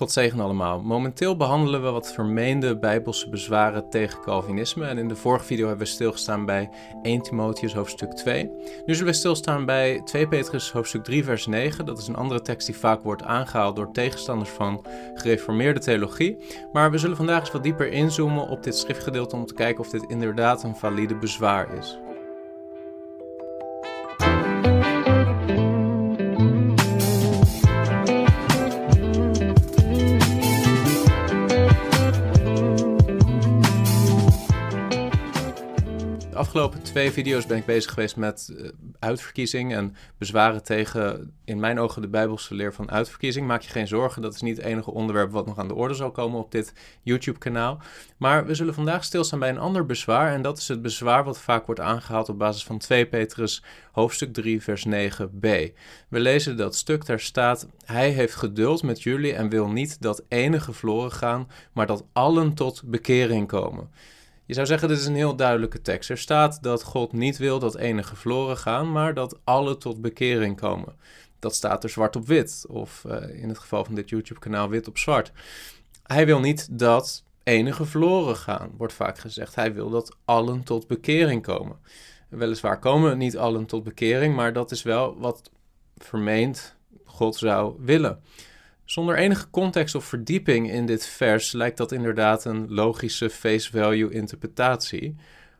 God 0.00 0.12
zegen 0.12 0.40
allemaal. 0.40 0.80
Momenteel 0.82 1.36
behandelen 1.36 1.82
we 1.82 1.90
wat 1.90 2.12
vermeende 2.12 2.78
bijbelse 2.78 3.28
bezwaren 3.28 3.90
tegen 3.90 4.20
Calvinisme. 4.20 4.86
En 4.86 4.98
in 4.98 5.08
de 5.08 5.16
vorige 5.16 5.44
video 5.44 5.66
hebben 5.66 5.86
we 5.86 5.92
stilgestaan 5.92 6.46
bij 6.46 6.70
1 7.02 7.22
Timotheus 7.22 7.74
hoofdstuk 7.74 8.12
2. 8.12 8.50
Nu 8.86 8.94
zullen 8.94 9.12
we 9.12 9.18
stilstaan 9.18 9.64
bij 9.66 10.00
2 10.04 10.28
Petrus 10.28 10.72
hoofdstuk 10.72 11.04
3 11.04 11.24
vers 11.24 11.46
9. 11.46 11.86
Dat 11.86 11.98
is 11.98 12.06
een 12.06 12.16
andere 12.16 12.42
tekst 12.42 12.66
die 12.66 12.76
vaak 12.76 13.02
wordt 13.02 13.22
aangehaald 13.22 13.76
door 13.76 13.92
tegenstanders 13.92 14.50
van 14.50 14.84
gereformeerde 15.14 15.80
theologie. 15.80 16.36
Maar 16.72 16.90
we 16.90 16.98
zullen 16.98 17.16
vandaag 17.16 17.40
eens 17.40 17.52
wat 17.52 17.62
dieper 17.62 17.92
inzoomen 17.92 18.48
op 18.48 18.62
dit 18.62 18.76
schriftgedeelte 18.76 19.36
om 19.36 19.46
te 19.46 19.54
kijken 19.54 19.84
of 19.84 19.90
dit 19.90 20.04
inderdaad 20.08 20.62
een 20.62 20.76
valide 20.76 21.14
bezwaar 21.16 21.74
is. 21.78 21.98
Afgelopen 36.50 36.82
twee 36.82 37.10
video's 37.10 37.46
ben 37.46 37.56
ik 37.56 37.64
bezig 37.64 37.92
geweest 37.92 38.16
met 38.16 38.50
uh, 38.52 38.68
uitverkiezing 38.98 39.74
en 39.74 39.96
bezwaren 40.18 40.62
tegen, 40.62 41.32
in 41.44 41.60
mijn 41.60 41.78
ogen, 41.78 42.02
de 42.02 42.08
Bijbelse 42.08 42.54
leer 42.54 42.74
van 42.74 42.90
uitverkiezing. 42.90 43.46
Maak 43.46 43.62
je 43.62 43.70
geen 43.70 43.86
zorgen, 43.86 44.22
dat 44.22 44.34
is 44.34 44.40
niet 44.40 44.56
het 44.56 44.66
enige 44.66 44.90
onderwerp 44.90 45.30
wat 45.30 45.46
nog 45.46 45.58
aan 45.58 45.68
de 45.68 45.74
orde 45.74 45.94
zal 45.94 46.10
komen 46.10 46.38
op 46.38 46.52
dit 46.52 46.72
YouTube-kanaal. 47.02 47.78
Maar 48.16 48.46
we 48.46 48.54
zullen 48.54 48.74
vandaag 48.74 49.04
stilstaan 49.04 49.38
bij 49.38 49.48
een 49.48 49.58
ander 49.58 49.86
bezwaar 49.86 50.32
en 50.32 50.42
dat 50.42 50.58
is 50.58 50.68
het 50.68 50.82
bezwaar 50.82 51.24
wat 51.24 51.40
vaak 51.40 51.66
wordt 51.66 51.80
aangehaald 51.80 52.28
op 52.28 52.38
basis 52.38 52.64
van 52.64 52.78
2 52.78 53.06
Petrus 53.06 53.62
hoofdstuk 53.92 54.32
3 54.32 54.62
vers 54.62 54.86
9b. 54.86 55.48
We 56.08 56.20
lezen 56.20 56.56
dat 56.56 56.76
stuk, 56.76 57.06
daar 57.06 57.20
staat, 57.20 57.66
Hij 57.84 58.10
heeft 58.10 58.34
geduld 58.34 58.82
met 58.82 59.02
jullie 59.02 59.34
en 59.34 59.48
wil 59.48 59.68
niet 59.68 60.02
dat 60.02 60.24
enige 60.28 60.72
verloren 60.72 61.12
gaan, 61.12 61.48
maar 61.72 61.86
dat 61.86 62.04
allen 62.12 62.54
tot 62.54 62.82
bekering 62.84 63.46
komen. 63.46 63.90
Je 64.50 64.56
zou 64.56 64.68
zeggen, 64.68 64.88
dit 64.88 64.98
is 64.98 65.06
een 65.06 65.14
heel 65.14 65.36
duidelijke 65.36 65.82
tekst. 65.82 66.10
Er 66.10 66.18
staat 66.18 66.62
dat 66.62 66.82
God 66.82 67.12
niet 67.12 67.36
wil 67.36 67.58
dat 67.58 67.76
enige 67.76 68.16
verloren 68.16 68.56
gaan, 68.56 68.92
maar 68.92 69.14
dat 69.14 69.38
alle 69.44 69.76
tot 69.76 70.00
bekering 70.00 70.56
komen. 70.56 70.96
Dat 71.38 71.54
staat 71.54 71.84
er 71.84 71.90
zwart 71.90 72.16
op 72.16 72.26
wit, 72.26 72.64
of 72.68 73.04
uh, 73.06 73.42
in 73.42 73.48
het 73.48 73.58
geval 73.58 73.84
van 73.84 73.94
dit 73.94 74.08
YouTube-kanaal 74.10 74.68
wit 74.68 74.88
op 74.88 74.98
zwart. 74.98 75.32
Hij 76.02 76.26
wil 76.26 76.40
niet 76.40 76.78
dat 76.78 77.24
enige 77.42 77.84
verloren 77.84 78.36
gaan, 78.36 78.70
wordt 78.76 78.92
vaak 78.92 79.18
gezegd. 79.18 79.54
Hij 79.54 79.74
wil 79.74 79.90
dat 79.90 80.16
allen 80.24 80.62
tot 80.62 80.86
bekering 80.86 81.42
komen. 81.42 81.76
Weliswaar 82.28 82.78
komen 82.78 83.18
niet 83.18 83.36
allen 83.36 83.66
tot 83.66 83.84
bekering, 83.84 84.34
maar 84.34 84.52
dat 84.52 84.70
is 84.70 84.82
wel 84.82 85.18
wat 85.18 85.50
vermeend 85.96 86.76
God 87.04 87.36
zou 87.36 87.74
willen. 87.78 88.22
Zonder 88.90 89.16
enige 89.16 89.50
context 89.50 89.94
of 89.94 90.04
verdieping 90.04 90.70
in 90.70 90.86
dit 90.86 91.06
vers 91.06 91.52
lijkt 91.52 91.76
dat 91.76 91.92
inderdaad 91.92 92.44
een 92.44 92.72
logische 92.72 93.30
face 93.30 93.70
value 93.70 94.12
interpretatie. 94.12 95.16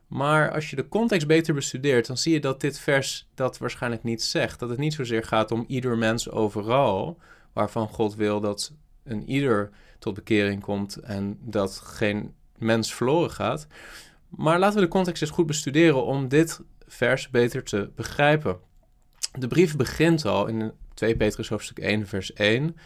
Maar 0.07 0.53
als 0.53 0.71
je 0.71 0.77
de 0.77 0.89
context 0.89 1.27
beter 1.27 1.55
bestudeert, 1.55 2.07
dan 2.07 2.17
zie 2.17 2.33
je 2.33 2.41
dat 2.41 2.61
dit 2.61 2.79
vers 2.79 3.29
dat 3.35 3.59
waarschijnlijk 3.59 4.03
niet 4.03 4.23
zegt. 4.23 4.59
Dat 4.59 4.69
het 4.69 4.79
niet 4.79 4.95
zozeer 4.95 5.25
gaat 5.25 5.51
om 5.51 5.65
ieder 5.67 5.99
mens 5.99 6.31
overal, 6.31 7.19
waarvan 7.53 7.89
God 7.89 8.15
wil 8.15 8.41
dat 8.41 8.73
een 9.05 9.29
ieder 9.29 9.71
tot 9.99 10.15
bekering 10.15 10.63
komt 10.63 10.97
en 10.97 11.39
dat 11.41 11.77
geen 11.85 12.35
mens 12.59 12.95
verloren 12.95 13.31
gaat. 13.31 13.67
Maar 14.29 14.59
laten 14.59 14.79
we 14.79 14.85
de 14.85 14.91
context 14.91 15.23
eens 15.23 15.31
goed 15.31 15.47
bestuderen 15.47 16.05
om 16.05 16.29
dit 16.29 16.61
vers 16.87 17.29
beter 17.29 17.63
te 17.63 17.91
begrijpen. 17.95 18.59
De 19.39 19.47
brief 19.47 19.77
begint 19.77 20.25
al 20.25 20.47
in 20.47 20.73
2 20.95 21.17
Petrus 21.17 21.49
hoofdstuk 21.49 21.79
1 21.79 22.07
vers 22.07 22.33
1 22.33 22.77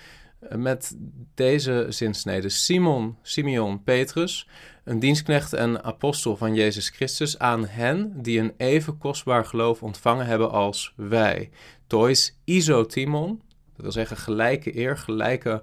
met 0.57 0.97
deze 1.35 1.87
zinsnede. 1.89 2.49
Simon, 2.49 3.17
Simeon 3.23 3.83
Petrus, 3.83 4.49
een 4.85 4.99
dienstknecht 4.99 5.53
en 5.53 5.85
apostel 5.85 6.37
van 6.37 6.55
Jezus 6.55 6.89
Christus, 6.89 7.39
aan 7.39 7.67
hen 7.67 8.23
die 8.23 8.41
een 8.41 8.55
even 8.57 8.99
kostbaar 8.99 9.45
geloof 9.45 9.83
ontvangen 9.83 10.27
hebben 10.27 10.51
als 10.51 10.93
wij. 10.97 11.51
Tois 11.87 12.39
isotimon, 12.45 13.41
dat 13.73 13.83
wil 13.83 13.93
zeggen 13.93 14.17
gelijke 14.17 14.77
eer, 14.77 14.97
gelijke 14.97 15.63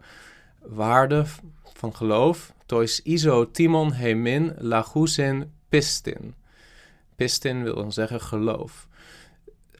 waarde 0.61 1.25
van 1.73 1.95
geloof. 1.95 2.53
Tois 2.65 3.01
isotimon 3.01 3.91
hemin 3.91 4.53
lagusin 4.57 5.51
pistin. 5.69 6.35
Pistin 7.15 7.63
wil 7.63 7.75
dan 7.75 7.91
zeggen 7.91 8.21
geloof. 8.21 8.87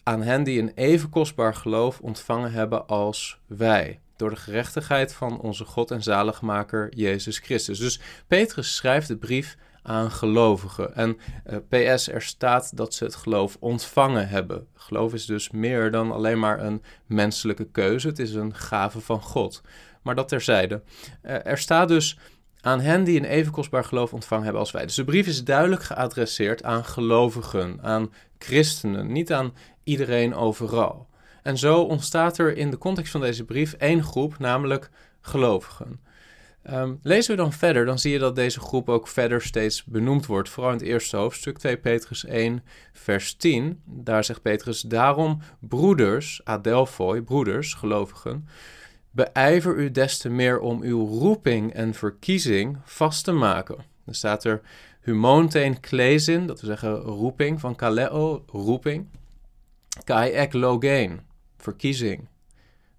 Aan 0.04 0.22
hen 0.22 0.44
die 0.44 0.62
een 0.62 0.72
even 0.76 1.10
kostbaar 1.10 1.56
geloof 1.56 2.00
ontvangen 2.00 2.52
hebben 2.52 2.88
als 2.88 3.40
wij 3.48 4.00
door 4.22 4.30
de 4.30 4.36
gerechtigheid 4.36 5.14
van 5.14 5.40
onze 5.40 5.66
God 5.66 5.92
en 5.92 6.04
zaligmaker 6.04 6.96
Jezus 6.96 7.38
Christus. 7.38 7.80
Dus 7.80 8.00
Petrus 8.28 8.76
schrijft 8.76 9.08
de 9.08 9.18
brief 9.18 9.58
aan 9.84 10.12
gelovigen. 10.12 10.96
En 10.96 11.18
eh, 11.44 11.58
PS, 11.96 12.08
er 12.08 12.22
staat 12.22 12.78
dat 12.78 12.94
ze 12.94 13.04
het 13.04 13.16
geloof 13.16 13.58
ontvangen 13.60 14.28
hebben. 14.28 14.68
Geloof 14.76 15.14
is 15.14 15.26
dus 15.26 15.52
meer 15.52 15.92
dan 15.92 16.12
alleen 16.12 16.40
maar 16.40 16.60
een 16.60 16.84
menselijke 17.06 17.66
keuze. 17.72 18.08
Het 18.08 18.20
is 18.20 18.34
een 18.34 18.56
gave 18.56 19.00
van 19.00 19.22
God. 19.22 19.62
Maar 20.02 20.16
dat 20.16 20.28
terzijde. 20.28 20.82
Uh, 21.24 21.46
er 21.46 21.58
staat 21.58 21.88
dus 21.88 22.18
aan 22.62 22.80
hen 22.80 23.04
die 23.04 23.20
een 23.20 23.26
even 23.26 23.52
kostbaar 23.52 23.84
geloof 23.84 24.14
ontvangen 24.14 24.44
hebben 24.44 24.62
als 24.62 24.72
wij. 24.72 24.86
Dus 24.86 24.96
de 24.96 25.04
brief 25.04 25.28
is 25.28 25.44
duidelijk 25.44 25.84
geadresseerd 25.84 26.64
aan 26.64 26.86
gelovigen, 26.86 27.80
aan 27.82 28.14
christenen, 28.38 29.12
niet 29.12 29.34
aan 29.34 29.54
iedereen 29.84 30.36
overal. 30.36 31.10
En 31.42 31.58
zo 31.58 31.82
ontstaat 31.82 32.38
er 32.38 32.58
in 32.58 32.70
de 32.70 32.78
context 32.78 33.12
van 33.12 33.22
deze 33.22 33.46
brief 33.46 33.74
één 33.74 34.04
groep, 34.04 34.40
namelijk 34.40 34.90
gelovigen. 35.22 36.00
Um, 36.70 37.00
lezen 37.02 37.36
we 37.36 37.42
dan 37.42 37.54
verder, 37.54 37.86
dan 37.86 38.00
zie 38.00 38.12
je 38.12 38.20
dat 38.20 38.36
deze 38.36 38.60
groep 38.60 38.90
ook 38.90 39.08
verder 39.08 39.42
steeds 39.42 39.84
benoemd 39.84 40.26
wordt. 40.26 40.50
Vooral 40.50 40.72
in 40.72 40.78
het 40.78 40.88
eerste 40.88 41.18
hoofdstuk, 41.18 41.58
2 41.58 41.78
Petrus 41.78 42.26
1, 42.26 42.64
vers 42.94 43.34
10. 43.34 43.82
Daar 43.86 44.24
zegt 44.24 44.42
Petrus, 44.42 44.82
daarom 44.82 45.42
broeders, 45.60 46.42
adelphoi, 46.44 47.22
broeders, 47.22 47.74
gelovigen, 47.74 48.48
beijver 49.12 49.76
u 49.76 49.92
des 49.92 50.18
te 50.18 50.30
meer 50.30 50.60
om 50.60 50.82
uw 50.82 51.06
roeping 51.06 51.74
en 51.74 51.94
verkiezing 51.94 52.78
vast 52.84 53.24
te 53.24 53.32
maken. 53.32 53.78
Dan 54.06 54.14
staat 54.14 54.44
er 54.44 54.62
humontein 55.02 55.80
klesin, 55.80 56.48
dat 56.48 56.62
wil 56.62 56.70
zeggen 56.70 56.96
roeping, 56.96 57.60
van 57.60 57.76
kaleo, 57.76 58.44
roeping. 58.48 59.08
Kai 60.04 60.32
ek 60.32 60.54
logein, 60.54 61.20
verkiezing 61.62 62.28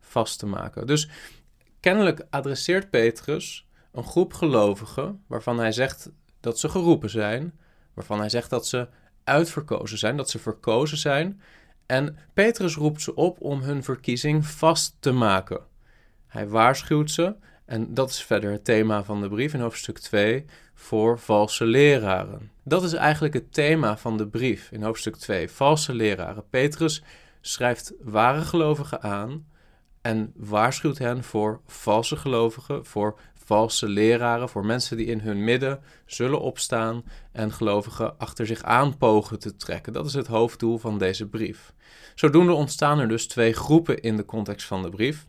vast 0.01 0.39
te 0.39 0.47
maken. 0.47 0.87
Dus 0.87 1.09
kennelijk 1.81 2.27
adresseert 2.31 2.91
Petrus 2.91 3.67
een 3.93 4.05
groep 4.05 4.33
gelovigen 4.33 5.23
waarvan 5.27 5.59
hij 5.59 5.73
zegt 5.73 6.11
dat 6.41 6.59
ze 6.59 6.69
geroepen 6.69 7.11
zijn, 7.11 7.59
waarvan 7.95 8.19
hij 8.19 8.29
zegt 8.29 8.51
dat 8.51 8.67
ze 8.67 8.89
uitverkozen 9.25 9.99
zijn, 9.99 10.17
dat 10.17 10.31
ze 10.31 10.39
verkozen 10.39 10.99
zijn. 10.99 11.41
En 11.87 12.17
Petrus 12.35 12.75
roept 12.75 13.03
ze 13.03 13.15
op 13.15 13.41
om 13.41 13.61
hun 13.61 13.83
verkiezing 13.83 14.47
vast 14.47 14.97
te 15.01 15.13
maken. 15.13 15.61
Hij 16.27 16.49
waarschuwt 16.49 17.11
ze, 17.11 17.35
en 17.65 17.95
dat 17.95 18.11
is 18.11 18.23
verder 18.23 18.51
het 18.51 18.65
thema 18.65 19.05
van 19.05 19.21
de 19.21 19.29
brief 19.29 19.55
in 19.55 19.61
hoofdstuk 19.61 19.99
2, 19.99 20.45
voor 20.75 21.19
valse 21.19 21.65
leraren. 21.65 22.51
Dat 22.65 22.83
is 22.83 22.93
eigenlijk 22.93 23.35
het 23.35 23.53
thema 23.53 23.97
van 23.97 24.17
de 24.17 24.29
brief 24.29 24.71
in 24.71 24.83
hoofdstuk 24.83 25.17
2, 25.17 25.51
valse 25.51 25.95
leraren. 25.95 26.49
Petrus 26.51 27.03
schrijft 27.43 27.93
ware 28.03 28.41
gelovigen 28.41 29.03
aan 29.03 29.47
en 30.01 30.33
waarschuwt 30.37 30.99
hen 30.99 31.25
voor 31.25 31.61
valse 31.67 32.17
gelovigen, 32.17 32.87
voor 32.87 33.21
valse 33.35 33.89
leraren, 33.89 34.49
voor 34.49 34.67
mensen 34.67 34.97
die 34.97 35.07
in 35.07 35.21
hun 35.21 35.45
midden 35.45 35.81
zullen 36.07 36.41
opstaan 36.41 37.05
en 37.33 37.53
gelovigen 37.53 38.19
achter 38.19 38.47
zich 38.47 38.63
aan 38.63 38.97
pogen 38.97 39.39
te 39.39 39.57
trekken. 39.57 39.93
Dat 39.93 40.07
is 40.07 40.15
het 40.15 40.27
hoofddoel 40.27 40.79
van 40.79 40.99
deze 40.99 41.29
brief. 41.29 41.73
Zodoende 42.15 42.53
ontstaan 42.53 42.99
er 42.99 43.09
dus 43.09 43.27
twee 43.27 43.53
groepen 43.53 44.01
in 44.01 44.17
de 44.17 44.25
context 44.25 44.67
van 44.67 44.83
de 44.83 44.89
brief. 44.89 45.27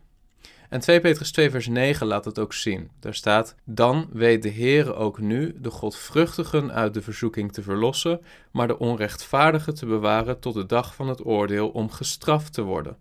En 0.74 0.80
2 0.80 1.00
Petrus 1.00 1.32
2 1.32 1.50
vers 1.50 1.66
9 1.66 2.06
laat 2.06 2.24
het 2.24 2.38
ook 2.38 2.52
zien. 2.52 2.90
Daar 3.00 3.14
staat, 3.14 3.54
dan 3.64 4.08
weet 4.12 4.42
de 4.42 4.50
Heere 4.50 4.94
ook 4.94 5.18
nu 5.18 5.54
de 5.60 5.70
godvruchtigen 5.70 6.72
uit 6.72 6.94
de 6.94 7.02
verzoeking 7.02 7.52
te 7.52 7.62
verlossen, 7.62 8.20
maar 8.50 8.66
de 8.66 8.78
onrechtvaardigen 8.78 9.74
te 9.74 9.86
bewaren 9.86 10.40
tot 10.40 10.54
de 10.54 10.66
dag 10.66 10.94
van 10.94 11.08
het 11.08 11.26
oordeel 11.26 11.68
om 11.68 11.90
gestraft 11.90 12.52
te 12.52 12.62
worden. 12.62 12.96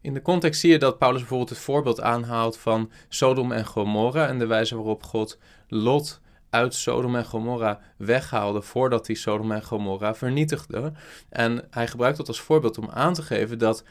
In 0.00 0.14
de 0.14 0.22
context 0.22 0.60
zie 0.60 0.70
je 0.70 0.78
dat 0.78 0.98
Paulus 0.98 1.20
bijvoorbeeld 1.20 1.50
het 1.50 1.58
voorbeeld 1.58 2.00
aanhaalt 2.00 2.58
van 2.58 2.90
Sodom 3.08 3.52
en 3.52 3.66
Gomorra 3.66 4.26
en 4.26 4.38
de 4.38 4.46
wijze 4.46 4.74
waarop 4.74 5.02
God 5.02 5.38
Lot 5.68 6.20
uit 6.50 6.74
Sodom 6.74 7.16
en 7.16 7.24
Gomorra 7.24 7.80
weghaalde 7.96 8.62
voordat 8.62 9.06
hij 9.06 9.16
Sodom 9.16 9.52
en 9.52 9.62
Gomorra 9.62 10.14
vernietigde. 10.14 10.92
En 11.28 11.66
hij 11.70 11.86
gebruikt 11.86 12.16
dat 12.16 12.28
als 12.28 12.40
voorbeeld 12.40 12.78
om 12.78 12.90
aan 12.90 13.14
te 13.14 13.22
geven 13.22 13.58
dat 13.58 13.84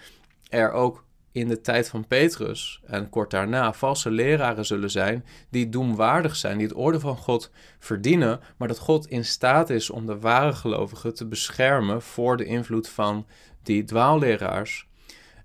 er 0.49 0.71
ook 0.71 1.05
in 1.31 1.47
de 1.47 1.61
tijd 1.61 1.89
van 1.89 2.07
Petrus 2.07 2.81
en 2.85 3.09
kort 3.09 3.31
daarna 3.31 3.73
valse 3.73 4.11
leraren 4.11 4.65
zullen 4.65 4.91
zijn 4.91 5.25
die 5.49 5.69
doemwaardig 5.69 6.35
zijn, 6.35 6.57
die 6.57 6.67
het 6.67 6.75
orde 6.75 6.99
van 6.99 7.17
God 7.17 7.51
verdienen, 7.79 8.39
maar 8.57 8.67
dat 8.67 8.79
God 8.79 9.07
in 9.07 9.25
staat 9.25 9.69
is 9.69 9.89
om 9.89 10.05
de 10.05 10.19
ware 10.19 10.53
gelovigen 10.53 11.13
te 11.13 11.27
beschermen 11.27 12.01
voor 12.01 12.37
de 12.37 12.45
invloed 12.45 12.89
van 12.89 13.25
die 13.63 13.83
dwaalleraars. 13.83 14.87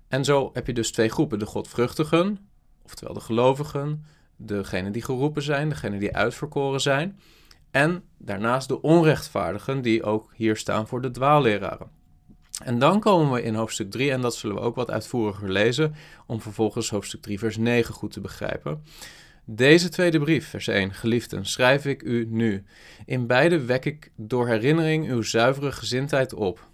En 0.07 0.25
zo 0.25 0.49
heb 0.53 0.67
je 0.67 0.73
dus 0.73 0.91
twee 0.91 1.09
groepen, 1.09 1.39
de 1.39 1.45
godvruchtigen, 1.45 2.49
oftewel 2.83 3.13
de 3.13 3.19
gelovigen, 3.19 4.05
degenen 4.35 4.91
die 4.91 5.01
geroepen 5.01 5.41
zijn, 5.41 5.69
degenen 5.69 5.99
die 5.99 6.15
uitverkoren 6.15 6.81
zijn. 6.81 7.19
En 7.71 8.03
daarnaast 8.17 8.67
de 8.67 8.81
onrechtvaardigen, 8.81 9.81
die 9.81 10.03
ook 10.03 10.31
hier 10.35 10.57
staan 10.57 10.87
voor 10.87 11.01
de 11.01 11.11
dwaalleraren. 11.11 12.02
En 12.61 12.79
dan 12.79 12.99
komen 12.99 13.31
we 13.31 13.43
in 13.43 13.55
hoofdstuk 13.55 13.91
3, 13.91 14.11
en 14.11 14.21
dat 14.21 14.35
zullen 14.35 14.55
we 14.55 14.61
ook 14.61 14.75
wat 14.75 14.91
uitvoeriger 14.91 15.51
lezen, 15.51 15.95
om 16.25 16.41
vervolgens 16.41 16.89
hoofdstuk 16.89 17.21
3, 17.21 17.39
vers 17.39 17.57
9 17.57 17.93
goed 17.93 18.11
te 18.11 18.21
begrijpen. 18.21 18.83
Deze 19.45 19.89
tweede 19.89 20.19
brief, 20.19 20.47
vers 20.47 20.67
1, 20.67 20.93
geliefden, 20.93 21.45
schrijf 21.45 21.85
ik 21.85 22.01
u 22.01 22.25
nu. 22.29 22.63
In 23.05 23.27
beide 23.27 23.65
wek 23.65 23.85
ik 23.85 24.11
door 24.15 24.47
herinnering 24.47 25.09
uw 25.09 25.21
zuivere 25.21 25.71
gezindheid 25.71 26.33
op, 26.33 26.67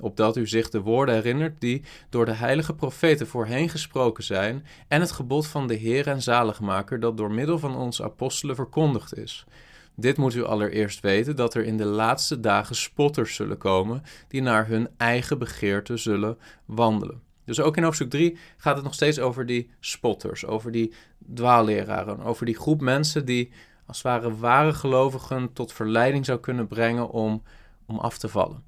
opdat 0.00 0.36
u 0.36 0.46
zich 0.46 0.70
de 0.70 0.80
woorden 0.80 1.14
herinnert 1.14 1.60
die 1.60 1.82
door 2.10 2.24
de 2.24 2.32
heilige 2.32 2.74
profeten 2.74 3.26
voorheen 3.26 3.68
gesproken 3.68 4.24
zijn, 4.24 4.66
en 4.88 5.00
het 5.00 5.12
gebod 5.12 5.46
van 5.46 5.66
de 5.66 5.74
Heer 5.74 6.06
en 6.06 6.22
Zaligmaker 6.22 7.00
dat 7.00 7.16
door 7.16 7.32
middel 7.32 7.58
van 7.58 7.76
ons 7.76 8.02
apostelen 8.02 8.56
verkondigd 8.56 9.16
is. 9.16 9.46
Dit 9.96 10.16
moet 10.16 10.34
u 10.34 10.44
allereerst 10.44 11.00
weten 11.00 11.36
dat 11.36 11.54
er 11.54 11.64
in 11.64 11.76
de 11.76 11.84
laatste 11.84 12.40
dagen 12.40 12.76
spotters 12.76 13.34
zullen 13.34 13.58
komen 13.58 14.02
die 14.28 14.42
naar 14.42 14.66
hun 14.66 14.88
eigen 14.96 15.38
begeerte 15.38 15.96
zullen 15.96 16.38
wandelen. 16.64 17.22
Dus 17.44 17.60
ook 17.60 17.76
in 17.76 17.82
hoofdstuk 17.82 18.10
3 18.10 18.38
gaat 18.56 18.74
het 18.74 18.84
nog 18.84 18.94
steeds 18.94 19.18
over 19.18 19.46
die 19.46 19.70
spotters, 19.80 20.46
over 20.46 20.72
die 20.72 20.92
dwaalleraren, 21.34 22.20
over 22.20 22.46
die 22.46 22.56
groep 22.56 22.80
mensen 22.80 23.24
die 23.24 23.52
als 23.86 24.02
het 24.02 24.06
ware 24.06 24.36
ware 24.36 24.72
gelovigen 24.72 25.52
tot 25.52 25.72
verleiding 25.72 26.24
zou 26.24 26.40
kunnen 26.40 26.66
brengen 26.66 27.10
om, 27.10 27.42
om 27.86 27.98
af 27.98 28.18
te 28.18 28.28
vallen. 28.28 28.62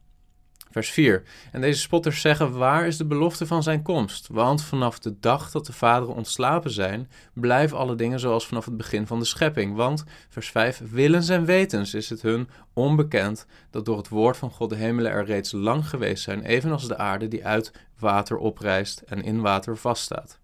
Vers 0.70 0.90
4. 0.90 1.22
En 1.52 1.60
deze 1.60 1.80
spotters 1.80 2.20
zeggen: 2.20 2.58
Waar 2.58 2.86
is 2.86 2.96
de 2.96 3.04
belofte 3.04 3.46
van 3.46 3.62
zijn 3.62 3.82
komst? 3.82 4.28
Want 4.32 4.62
vanaf 4.62 4.98
de 4.98 5.14
dag 5.20 5.50
dat 5.50 5.66
de 5.66 5.72
vaderen 5.72 6.14
ontslapen 6.14 6.70
zijn, 6.70 7.10
blijven 7.32 7.78
alle 7.78 7.94
dingen 7.94 8.20
zoals 8.20 8.46
vanaf 8.46 8.64
het 8.64 8.76
begin 8.76 9.06
van 9.06 9.18
de 9.18 9.24
schepping. 9.24 9.76
Want, 9.76 10.04
vers 10.28 10.50
5, 10.50 10.82
willens 10.90 11.28
en 11.28 11.44
wetens 11.44 11.94
is 11.94 12.10
het 12.10 12.22
hun 12.22 12.48
onbekend 12.72 13.46
dat 13.70 13.84
door 13.84 13.96
het 13.96 14.08
woord 14.08 14.36
van 14.36 14.50
God 14.50 14.70
de 14.70 14.76
hemelen 14.76 15.12
er 15.12 15.24
reeds 15.24 15.52
lang 15.52 15.88
geweest 15.88 16.22
zijn, 16.22 16.42
evenals 16.44 16.88
de 16.88 16.96
aarde 16.96 17.28
die 17.28 17.46
uit 17.46 17.72
water 17.98 18.36
oprijst 18.36 18.98
en 19.06 19.22
in 19.22 19.40
water 19.40 19.76
vaststaat. 19.76 20.38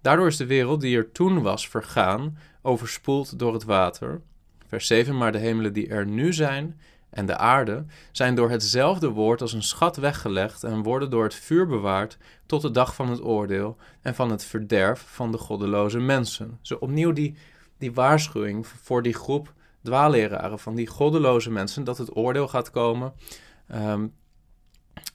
Daardoor 0.00 0.26
is 0.26 0.36
de 0.36 0.46
wereld 0.46 0.80
die 0.80 0.96
er 0.96 1.12
toen 1.12 1.42
was 1.42 1.68
vergaan, 1.68 2.38
overspoeld 2.62 3.38
door 3.38 3.52
het 3.52 3.64
water. 3.64 4.20
Vers 4.66 4.86
7, 4.86 5.16
maar 5.16 5.32
de 5.32 5.38
hemelen 5.38 5.72
die 5.72 5.88
er 5.88 6.06
nu 6.06 6.32
zijn 6.32 6.80
en 7.10 7.26
de 7.26 7.36
aarde 7.36 7.84
zijn 8.12 8.34
door 8.34 8.50
hetzelfde 8.50 9.08
woord 9.08 9.40
als 9.40 9.52
een 9.52 9.62
schat 9.62 9.96
weggelegd 9.96 10.64
en 10.64 10.82
worden 10.82 11.10
door 11.10 11.24
het 11.24 11.34
vuur 11.34 11.66
bewaard 11.66 12.18
tot 12.46 12.62
de 12.62 12.70
dag 12.70 12.94
van 12.94 13.10
het 13.10 13.22
oordeel 13.22 13.76
en 14.02 14.14
van 14.14 14.30
het 14.30 14.44
verderf 14.44 15.04
van 15.06 15.32
de 15.32 15.38
goddeloze 15.38 15.98
mensen. 15.98 16.58
Zo 16.62 16.76
opnieuw 16.80 17.12
die, 17.12 17.36
die 17.78 17.92
waarschuwing 17.92 18.66
voor 18.66 19.02
die 19.02 19.14
groep 19.14 19.52
dwaalleraren, 19.82 20.58
van 20.58 20.74
die 20.74 20.86
goddeloze 20.86 21.50
mensen, 21.50 21.84
dat 21.84 21.98
het 21.98 22.16
oordeel 22.16 22.48
gaat 22.48 22.70
komen 22.70 23.12
ehm, 23.68 24.06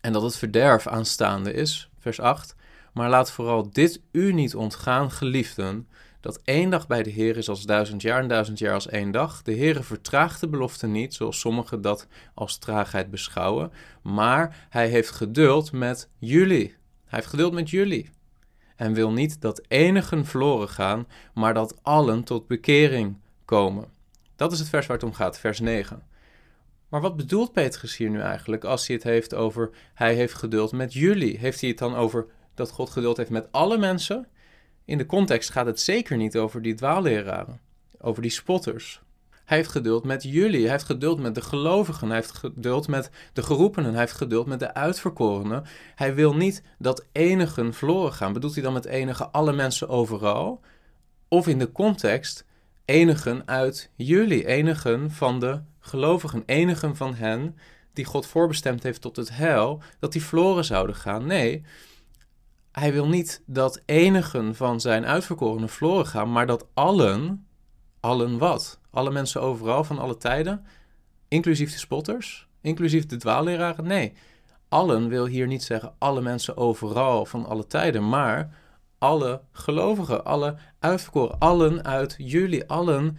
en 0.02 0.14
dat 0.14 0.22
het 0.22 0.38
verderf 0.38 0.88
aanstaande 0.88 1.54
is. 1.54 1.90
Vers 2.00 2.20
8. 2.20 2.56
Maar 2.94 3.10
laat 3.10 3.32
vooral 3.32 3.70
dit 3.70 4.02
u 4.12 4.34
niet 4.34 4.56
ontgaan, 4.56 5.12
geliefden, 5.12 5.88
dat 6.26 6.42
één 6.44 6.70
dag 6.70 6.88
bij 6.88 7.04
de 7.04 7.10
Heer 7.10 7.38
is 7.38 7.50
als 7.50 7.66
duizend 7.66 8.02
jaar 8.02 8.22
en 8.22 8.28
duizend 8.28 8.60
jaar 8.60 8.74
als 8.74 8.88
één 8.88 9.12
dag. 9.12 9.42
De 9.42 9.52
Heer 9.52 9.84
vertraagt 9.84 10.40
de 10.40 10.48
belofte 10.48 10.88
niet, 10.88 11.14
zoals 11.14 11.40
sommigen 11.40 11.82
dat 11.82 12.08
als 12.34 12.58
traagheid 12.58 13.10
beschouwen, 13.10 13.72
maar 14.02 14.68
hij 14.70 14.88
heeft 14.88 15.12
geduld 15.12 15.72
met 15.72 16.10
jullie. 16.20 16.68
Hij 17.06 17.20
heeft 17.20 17.28
geduld 17.28 17.54
met 17.54 17.70
jullie. 17.70 18.10
En 18.76 18.94
wil 18.94 19.12
niet 19.12 19.42
dat 19.42 19.62
enigen 19.68 20.26
verloren 20.26 20.70
gaan, 20.70 21.08
maar 21.34 21.54
dat 21.54 21.80
allen 21.82 22.24
tot 22.24 22.48
bekering 22.48 23.18
komen. 23.46 23.86
Dat 24.36 24.52
is 24.52 24.60
het 24.60 24.70
vers 24.70 24.86
waar 24.86 24.98
het 24.98 25.06
om 25.06 25.14
gaat, 25.14 25.40
vers 25.40 25.60
9. 25.60 26.04
Maar 26.90 27.02
wat 27.02 27.16
bedoelt 27.16 27.54
Petrus 27.54 27.98
hier 27.98 28.10
nu 28.10 28.20
eigenlijk 28.20 28.64
als 28.64 28.88
hij 28.88 28.96
het 28.96 29.06
heeft 29.06 29.34
over 29.34 29.70
hij 29.94 30.16
heeft 30.16 30.34
geduld 30.34 30.72
met 30.72 30.94
jullie? 30.94 31.38
Heeft 31.38 31.60
hij 31.60 31.70
het 31.70 31.78
dan 31.78 31.96
over 31.96 32.26
dat 32.54 32.72
God 32.72 32.90
geduld 32.90 33.18
heeft 33.18 33.30
met 33.30 33.52
alle 33.52 33.78
mensen? 33.78 34.28
In 34.86 34.98
de 34.98 35.06
context 35.06 35.50
gaat 35.50 35.66
het 35.66 35.80
zeker 35.80 36.18
niet 36.18 36.38
over 36.38 36.62
die 36.62 36.74
dwaalleraren, 36.74 37.60
over 38.00 38.22
die 38.22 38.32
spotters. 38.32 39.02
Hij 39.46 39.58
heeft 39.58 39.70
geduld 39.70 40.04
met 40.04 40.24
jullie, 40.24 40.62
hij 40.62 40.72
heeft 40.72 40.86
geduld 40.86 41.20
met 41.20 41.36
de 41.36 41.42
gelovigen, 41.42 42.08
hij 42.08 42.16
heeft 42.16 42.32
geduld 42.32 42.88
met 42.88 43.10
de 43.34 43.44
geroepenen, 43.44 43.92
hij 43.92 44.00
heeft 44.00 44.14
geduld 44.14 44.48
met 44.48 44.60
de 44.60 44.74
uitverkorenen. 44.74 45.64
Hij 45.96 46.16
wil 46.16 46.36
niet 46.36 46.64
dat 46.78 47.06
enigen 47.12 47.74
verloren 47.74 48.14
gaan. 48.14 48.34
Bedoelt 48.34 48.54
hij 48.54 48.64
dan 48.64 48.74
met 48.74 48.86
enigen 48.86 49.32
alle 49.32 49.54
mensen 49.54 49.90
overal? 49.90 50.62
Of 51.28 51.48
in 51.48 51.60
de 51.60 51.72
context 51.72 52.46
enigen 52.86 53.48
uit 53.48 53.92
jullie, 53.96 54.46
enigen 54.46 55.12
van 55.12 55.40
de 55.40 55.62
gelovigen, 55.80 56.44
enigen 56.46 56.96
van 56.96 57.16
hen 57.16 57.58
die 57.94 58.06
God 58.06 58.26
voorbestemd 58.28 58.84
heeft 58.84 59.02
tot 59.02 59.16
het 59.16 59.38
heil, 59.38 59.82
dat 60.00 60.12
die 60.12 60.24
verloren 60.24 60.66
zouden 60.66 60.96
gaan? 60.96 61.26
Nee, 61.26 61.64
hij 62.80 62.94
wil 62.94 63.08
niet 63.08 63.42
dat 63.46 63.82
enigen 63.86 64.56
van 64.56 64.82
zijn 64.82 65.06
uitverkorenen 65.06 65.70
verloren 65.70 66.06
gaan, 66.06 66.32
maar 66.32 66.48
dat 66.48 66.66
allen, 66.74 67.48
allen 68.00 68.38
wat? 68.38 68.80
Alle 68.90 69.12
mensen 69.12 69.42
overal 69.42 69.84
van 69.84 70.00
alle 70.00 70.18
tijden, 70.18 70.66
inclusief 71.28 71.72
de 71.72 71.78
spotters, 71.78 72.48
inclusief 72.62 73.06
de 73.06 73.18
dwaalleraren? 73.18 73.88
Nee, 73.88 74.14
allen 74.70 75.08
wil 75.08 75.26
hier 75.26 75.48
niet 75.48 75.64
zeggen 75.64 75.94
alle 75.98 76.22
mensen 76.22 76.58
overal 76.58 77.26
van 77.26 77.46
alle 77.46 77.68
tijden, 77.68 78.10
maar 78.10 78.56
alle 78.98 79.42
gelovigen, 79.52 80.26
alle 80.26 80.56
uitverkoren, 80.80 81.40
allen 81.40 81.86
uit 81.86 82.16
jullie, 82.18 82.70
allen 82.70 83.18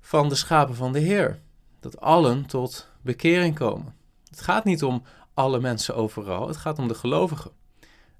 van 0.00 0.28
de 0.28 0.34
schapen 0.34 0.74
van 0.74 0.92
de 0.92 1.00
Heer. 1.00 1.40
Dat 1.80 2.00
allen 2.00 2.46
tot 2.46 2.88
bekering 3.02 3.54
komen. 3.54 3.94
Het 4.30 4.40
gaat 4.40 4.64
niet 4.64 4.84
om 4.84 5.02
alle 5.34 5.60
mensen 5.60 5.96
overal, 5.96 6.48
het 6.48 6.56
gaat 6.56 6.78
om 6.78 6.88
de 6.88 6.94
gelovigen. 6.94 7.50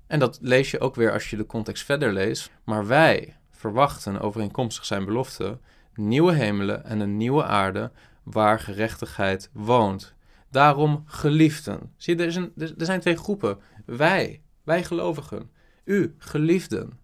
En 0.06 0.18
dat 0.18 0.38
lees 0.40 0.70
je 0.70 0.80
ook 0.80 0.94
weer 0.94 1.12
als 1.12 1.30
je 1.30 1.36
de 1.36 1.46
context 1.46 1.84
verder 1.84 2.12
leest. 2.12 2.50
Maar 2.64 2.86
wij 2.86 3.36
verwachten 3.50 4.20
overeenkomstig 4.20 4.84
zijn 4.84 5.04
belofte 5.04 5.58
nieuwe 5.94 6.32
hemelen 6.32 6.84
en 6.84 7.00
een 7.00 7.16
nieuwe 7.16 7.44
aarde 7.44 7.92
waar 8.22 8.60
gerechtigheid 8.60 9.50
woont. 9.52 10.14
Daarom 10.50 11.04
geliefden. 11.06 11.92
Zie 11.96 12.16
er, 12.16 12.50
er 12.56 12.84
zijn 12.86 13.00
twee 13.00 13.16
groepen. 13.16 13.58
Wij, 13.86 14.42
wij 14.62 14.84
gelovigen. 14.84 15.50
U, 15.84 16.14
geliefden. 16.18 16.98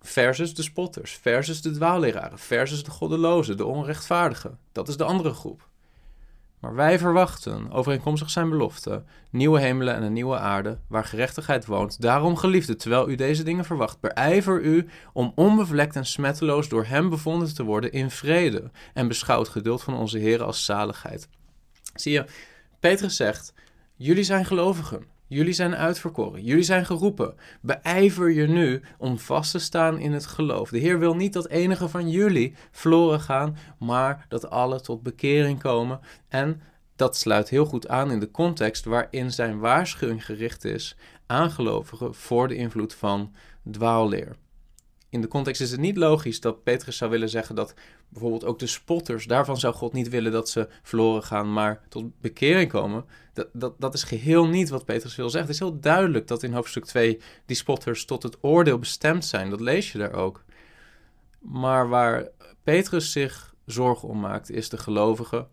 Versus 0.00 0.54
de 0.54 0.62
spotters, 0.62 1.12
versus 1.12 1.62
de 1.62 1.70
dwaalleraren, 1.70 2.38
versus 2.38 2.84
de 2.84 2.90
goddelozen, 2.90 3.56
de 3.56 3.64
onrechtvaardigen. 3.64 4.58
Dat 4.72 4.88
is 4.88 4.96
de 4.96 5.04
andere 5.04 5.32
groep. 5.32 5.67
Maar 6.60 6.74
wij 6.74 6.98
verwachten, 6.98 7.70
overeenkomstig 7.70 8.30
zijn 8.30 8.48
belofte, 8.48 9.02
nieuwe 9.30 9.60
hemelen 9.60 9.94
en 9.94 10.02
een 10.02 10.12
nieuwe 10.12 10.38
aarde, 10.38 10.78
waar 10.88 11.04
gerechtigheid 11.04 11.66
woont. 11.66 12.00
Daarom, 12.00 12.36
geliefde, 12.36 12.76
terwijl 12.76 13.08
u 13.08 13.14
deze 13.14 13.42
dingen 13.42 13.64
verwacht, 13.64 14.00
beijver 14.00 14.60
u 14.60 14.88
om 15.12 15.32
onbevlekt 15.34 15.96
en 15.96 16.06
smetteloos 16.06 16.68
door 16.68 16.84
hem 16.84 17.08
bevonden 17.08 17.54
te 17.54 17.64
worden 17.64 17.92
in 17.92 18.10
vrede 18.10 18.70
en 18.94 19.08
beschouwt 19.08 19.48
geduld 19.48 19.82
van 19.82 19.94
onze 19.94 20.18
Heer 20.18 20.42
als 20.42 20.64
zaligheid. 20.64 21.28
Zie 21.94 22.12
je, 22.12 22.24
Petrus 22.80 23.16
zegt, 23.16 23.52
jullie 23.96 24.24
zijn 24.24 24.44
gelovigen. 24.44 25.17
Jullie 25.28 25.52
zijn 25.52 25.76
uitverkoren, 25.76 26.44
jullie 26.44 26.62
zijn 26.62 26.86
geroepen. 26.86 27.34
Beijver 27.60 28.30
je 28.30 28.46
nu 28.46 28.82
om 28.98 29.18
vast 29.18 29.50
te 29.50 29.58
staan 29.58 29.98
in 29.98 30.12
het 30.12 30.26
geloof. 30.26 30.70
De 30.70 30.78
Heer 30.78 30.98
wil 30.98 31.14
niet 31.14 31.32
dat 31.32 31.48
enige 31.48 31.88
van 31.88 32.10
jullie 32.10 32.54
verloren 32.70 33.20
gaan, 33.20 33.56
maar 33.78 34.26
dat 34.28 34.50
alle 34.50 34.80
tot 34.80 35.02
bekering 35.02 35.58
komen. 35.60 36.00
En 36.28 36.60
dat 36.96 37.16
sluit 37.16 37.48
heel 37.48 37.64
goed 37.64 37.88
aan 37.88 38.10
in 38.10 38.20
de 38.20 38.30
context 38.30 38.84
waarin 38.84 39.32
zijn 39.32 39.58
waarschuwing 39.58 40.24
gericht 40.24 40.64
is 40.64 40.96
aan 41.26 41.50
gelovigen 41.50 42.14
voor 42.14 42.48
de 42.48 42.56
invloed 42.56 42.94
van 42.94 43.34
dwaalleer 43.70 44.36
in 45.10 45.20
de 45.20 45.28
context 45.28 45.60
is 45.60 45.70
het 45.70 45.80
niet 45.80 45.96
logisch 45.96 46.40
dat 46.40 46.62
Petrus 46.62 46.96
zou 46.96 47.10
willen 47.10 47.28
zeggen 47.28 47.54
dat 47.54 47.74
bijvoorbeeld 48.08 48.44
ook 48.44 48.58
de 48.58 48.66
spotters, 48.66 49.26
daarvan 49.26 49.56
zou 49.56 49.74
God 49.74 49.92
niet 49.92 50.08
willen 50.08 50.32
dat 50.32 50.48
ze 50.48 50.68
verloren 50.82 51.22
gaan, 51.22 51.52
maar 51.52 51.80
tot 51.88 52.20
bekering 52.20 52.70
komen. 52.70 53.04
Dat, 53.32 53.48
dat, 53.52 53.74
dat 53.78 53.94
is 53.94 54.02
geheel 54.02 54.46
niet 54.46 54.68
wat 54.68 54.84
Petrus 54.84 55.16
wil 55.16 55.30
zeggen. 55.30 55.50
Het 55.50 55.60
is 55.60 55.68
heel 55.68 55.80
duidelijk 55.80 56.26
dat 56.26 56.42
in 56.42 56.52
hoofdstuk 56.52 56.84
2 56.84 57.20
die 57.46 57.56
spotters 57.56 58.04
tot 58.04 58.22
het 58.22 58.36
oordeel 58.40 58.78
bestemd 58.78 59.24
zijn. 59.24 59.50
Dat 59.50 59.60
lees 59.60 59.92
je 59.92 59.98
daar 59.98 60.12
ook. 60.12 60.44
Maar 61.38 61.88
waar 61.88 62.28
Petrus 62.62 63.12
zich 63.12 63.54
zorgen 63.66 64.08
om 64.08 64.20
maakt, 64.20 64.50
is 64.50 64.68
de 64.68 64.78
gelovigen 64.78 65.48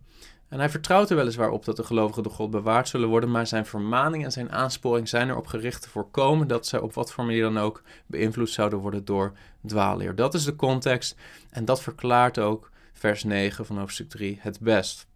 en 0.47 0.59
hij 0.59 0.69
vertrouwt 0.69 1.09
er 1.09 1.15
weliswaar 1.15 1.49
op 1.49 1.65
dat 1.65 1.75
de 1.75 1.83
gelovigen 1.83 2.23
door 2.23 2.31
God 2.31 2.51
bewaard 2.51 2.87
zullen 2.87 3.09
worden, 3.09 3.31
maar 3.31 3.47
zijn 3.47 3.65
vermaning 3.65 4.23
en 4.23 4.31
zijn 4.31 4.51
aansporing 4.51 5.09
zijn 5.09 5.29
erop 5.29 5.47
gericht 5.47 5.81
te 5.81 5.89
voorkomen 5.89 6.47
dat 6.47 6.67
zij 6.67 6.79
op 6.79 6.93
wat 6.93 7.11
voor 7.11 7.25
manier 7.25 7.41
dan 7.41 7.57
ook 7.57 7.81
beïnvloed 8.05 8.49
zouden 8.49 8.79
worden 8.79 9.05
door 9.05 9.33
dwaalleer. 9.65 10.15
Dat 10.15 10.33
is 10.33 10.43
de 10.43 10.55
context 10.55 11.15
en 11.49 11.65
dat 11.65 11.81
verklaart 11.81 12.39
ook 12.39 12.71
vers 12.93 13.23
9 13.23 13.65
van 13.65 13.77
hoofdstuk 13.77 14.09
3 14.09 14.37
het 14.41 14.59
best. 14.59 15.07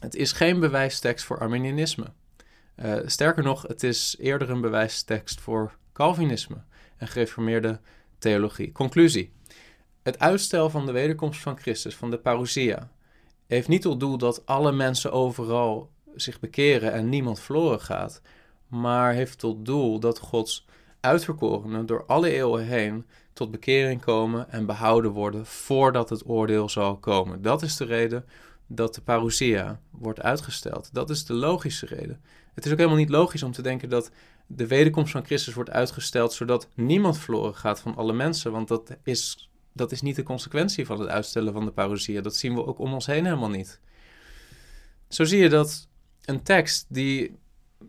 Het 0.00 0.14
is 0.14 0.32
geen 0.32 0.60
bewijstekst 0.60 1.24
voor 1.24 1.38
Arminianisme. 1.38 2.06
Uh, 2.76 2.96
sterker 3.06 3.42
nog, 3.42 3.62
het 3.62 3.82
is 3.82 4.16
eerder 4.18 4.50
een 4.50 4.60
bewijstekst 4.60 5.40
voor 5.40 5.76
Calvinisme 5.92 6.56
en 6.96 7.08
gereformeerde 7.08 7.80
theologie. 8.18 8.72
Conclusie. 8.72 9.32
Het 10.02 10.18
uitstel 10.18 10.70
van 10.70 10.86
de 10.86 10.92
wederkomst 10.92 11.40
van 11.40 11.58
Christus, 11.58 11.96
van 11.96 12.10
de 12.10 12.18
parousia, 12.18 12.90
heeft 13.46 13.68
niet 13.68 13.82
tot 13.82 14.00
doel 14.00 14.18
dat 14.18 14.46
alle 14.46 14.72
mensen 14.72 15.12
overal 15.12 15.90
zich 16.14 16.40
bekeren 16.40 16.92
en 16.92 17.08
niemand 17.08 17.40
verloren 17.40 17.80
gaat, 17.80 18.20
maar 18.68 19.12
heeft 19.12 19.38
tot 19.38 19.64
doel 19.64 20.00
dat 20.00 20.18
Gods 20.18 20.66
uitverkorenen 21.00 21.86
door 21.86 22.04
alle 22.06 22.30
eeuwen 22.30 22.64
heen 22.64 23.06
tot 23.32 23.50
bekering 23.50 24.00
komen 24.00 24.50
en 24.50 24.66
behouden 24.66 25.10
worden 25.10 25.46
voordat 25.46 26.08
het 26.08 26.28
oordeel 26.28 26.68
zal 26.68 26.96
komen. 26.96 27.42
Dat 27.42 27.62
is 27.62 27.76
de 27.76 27.84
reden 27.84 28.24
dat 28.66 28.94
de 28.94 29.00
parousia 29.00 29.80
wordt 29.90 30.20
uitgesteld. 30.20 30.88
Dat 30.92 31.10
is 31.10 31.24
de 31.24 31.34
logische 31.34 31.86
reden. 31.86 32.20
Het 32.54 32.64
is 32.64 32.72
ook 32.72 32.78
helemaal 32.78 32.98
niet 32.98 33.08
logisch 33.08 33.42
om 33.42 33.52
te 33.52 33.62
denken 33.62 33.88
dat 33.88 34.10
de 34.46 34.66
wederkomst 34.66 35.12
van 35.12 35.24
Christus 35.24 35.54
wordt 35.54 35.70
uitgesteld 35.70 36.32
zodat 36.32 36.68
niemand 36.74 37.18
verloren 37.18 37.54
gaat 37.54 37.80
van 37.80 37.96
alle 37.96 38.12
mensen, 38.12 38.52
want 38.52 38.68
dat 38.68 38.96
is, 39.02 39.50
dat 39.76 39.92
is 39.92 40.00
niet 40.02 40.16
de 40.16 40.22
consequentie 40.22 40.86
van 40.86 41.00
het 41.00 41.08
uitstellen 41.08 41.52
van 41.52 41.64
de 41.64 41.70
parousia. 41.70 42.20
Dat 42.20 42.36
zien 42.36 42.54
we 42.54 42.66
ook 42.66 42.78
om 42.78 42.92
ons 42.92 43.06
heen 43.06 43.24
helemaal 43.24 43.50
niet. 43.50 43.80
Zo 45.08 45.24
zie 45.24 45.38
je 45.38 45.48
dat 45.48 45.88
een 46.24 46.42
tekst 46.42 46.86
die, 46.88 47.36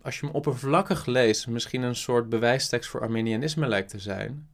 als 0.01 0.19
je 0.19 0.25
hem 0.25 0.35
oppervlakkig 0.35 1.05
leest, 1.05 1.47
misschien 1.47 1.81
een 1.81 1.95
soort 1.95 2.29
bewijstekst 2.29 2.89
voor 2.89 3.01
Arminianisme 3.01 3.67
lijkt 3.67 3.89
te 3.89 3.99
zijn, 3.99 4.47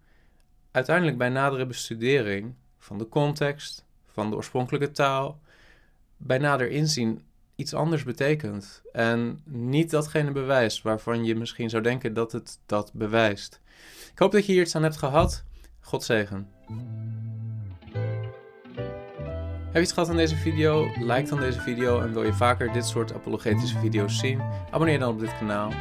uiteindelijk 0.72 1.18
bij 1.18 1.30
nadere 1.30 1.66
bestudering 1.66 2.54
van 2.78 2.98
de 2.98 3.10
context, 3.10 3.86
van 4.12 4.30
de 4.30 4.36
oorspronkelijke 4.36 4.92
taal, 4.92 5.40
bij 6.18 6.38
nader 6.38 6.70
inzien 6.70 7.22
iets 7.56 7.74
anders 7.74 8.04
betekent. 8.04 8.82
En 8.92 9.42
niet 9.46 9.90
datgene 9.90 10.32
bewijst 10.32 10.82
waarvan 10.82 11.25
je 11.25 11.36
misschien 11.36 11.70
zou 11.70 11.84
denken 11.84 12.13
dat 12.13 12.32
het 12.32 12.60
dat 12.66 12.92
bewijst. 12.94 13.62
Ik 14.12 14.20
hoop 14.20 14.32
dat 14.32 14.46
je 14.46 14.52
hier 14.52 14.62
iets 14.62 14.75
aan 14.75 14.84
hebt 14.84 14.98
gehad. 14.98 15.44
God 15.80 16.04
zegen. 16.04 16.50
Heb 19.74 19.82
je 19.82 19.88
iets 19.88 19.92
gehad 19.92 20.10
aan 20.10 20.15
deze 20.18 20.36
video? 20.36 20.88
Like 21.00 21.30
dan 21.30 21.39
deze 21.39 21.60
video 21.60 22.01
en 22.01 22.13
wil 22.13 22.24
je 22.24 22.34
vaker 22.34 22.74
dit 22.74 22.86
soort 22.86 23.13
apologetische 23.13 23.80
video's 23.80 24.20
zien? 24.20 24.42
Abonneer 24.72 25.00
dan 25.00 25.13
op 25.13 25.20
dit 25.20 25.38
kanaal. 25.38 25.72